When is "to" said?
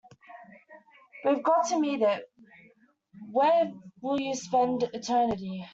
1.67-1.79